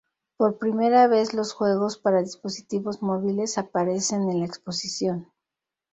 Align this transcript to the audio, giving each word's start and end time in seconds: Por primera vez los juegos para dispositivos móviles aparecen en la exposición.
Por 0.35 0.57
primera 0.57 1.05
vez 1.05 1.35
los 1.35 1.53
juegos 1.53 1.99
para 1.99 2.23
dispositivos 2.23 3.03
móviles 3.03 3.59
aparecen 3.59 4.31
en 4.31 4.39
la 4.39 4.47
exposición. 4.47 5.31